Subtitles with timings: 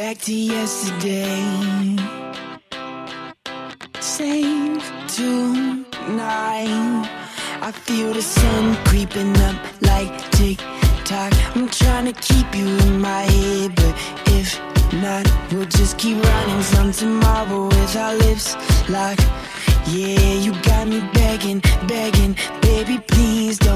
[0.00, 1.44] back to yesterday.
[4.00, 7.04] Save tonight.
[7.60, 10.56] I feel the sun creeping up like tick
[11.04, 11.34] tock.
[11.54, 13.94] I'm trying to keep you in my head, but
[14.38, 14.58] if
[15.04, 18.56] not, we'll just keep running from tomorrow with our lips
[18.88, 19.26] locked.
[19.86, 23.69] Yeah, you got me begging, begging, baby, please don't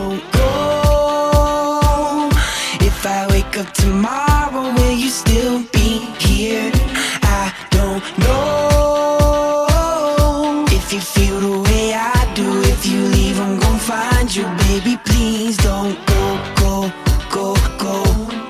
[14.25, 14.97] find you, baby.
[15.05, 16.93] Please don't go, go,
[17.31, 18.03] go, go.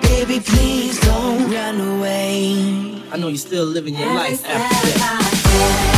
[0.03, 3.03] Baby, please don't run away.
[3.11, 5.94] I know you're still living your life after that.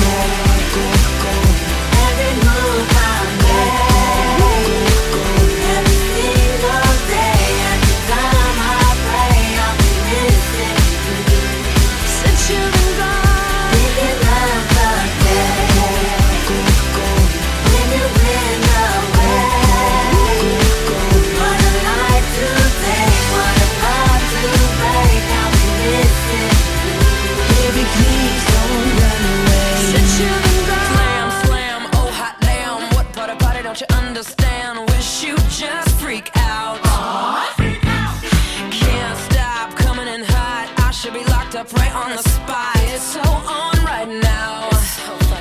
[41.57, 42.77] Up right on the spot.
[42.93, 44.69] It's so on right now.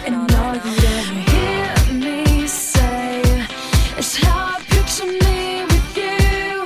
[0.06, 3.22] And all you ever hear me say
[3.98, 6.66] is how I picture me with you.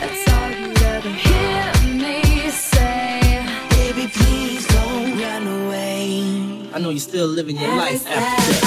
[0.00, 1.64] That's all you ever hear
[2.02, 3.46] me say.
[3.70, 6.70] Baby, please don't run away.
[6.74, 8.65] I know you're still living your life after that.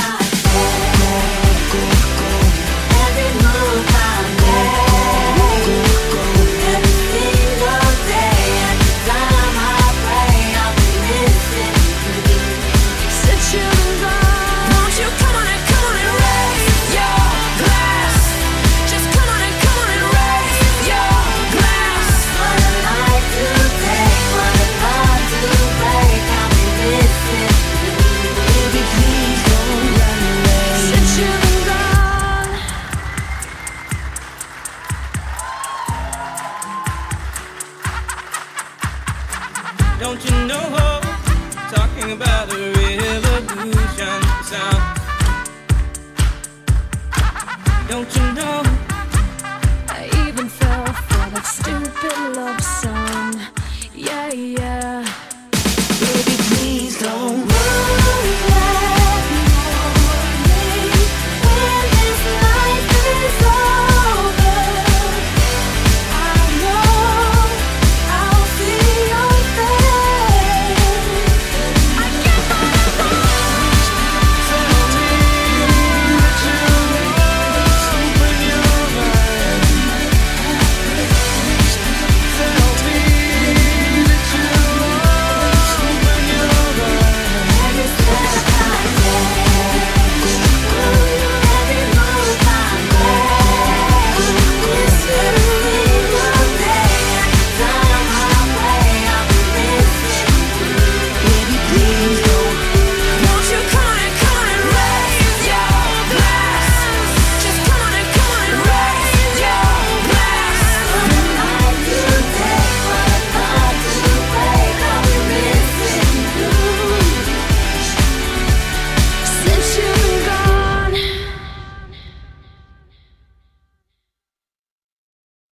[40.00, 41.02] Don't you know?
[41.74, 45.00] Talking about a revolution sound.
[47.90, 48.64] Don't you know?
[49.90, 53.36] I even fell for that stupid love song.
[53.94, 55.09] Yeah, yeah.